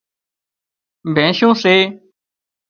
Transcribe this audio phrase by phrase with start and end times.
[1.15, 1.75] بينشُون سي